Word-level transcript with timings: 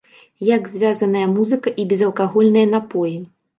Як 0.55 0.63
звязаная 0.75 1.27
музыка 1.35 1.75
і 1.83 1.87
безалкагольныя 1.93 2.73
напоі? 2.75 3.17